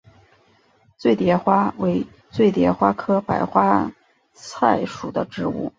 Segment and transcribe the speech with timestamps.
[0.97, 3.91] 醉蝶花为醉蝶花科白花
[4.33, 5.69] 菜属的植物。